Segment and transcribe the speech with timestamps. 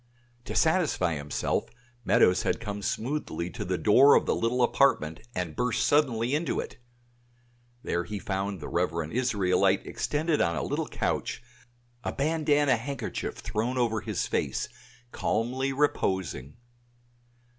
[0.45, 1.65] To satisfy himself,
[2.05, 6.59] Meadows had come smoothly to the door of the little apartment, and burst suddenly into
[6.59, 6.77] it.
[7.83, 11.43] There he found the reverend Israelite extended on a little couch,
[12.03, 14.67] a bandana handkerchief thrown over his face,
[15.11, 16.57] calmly reposing.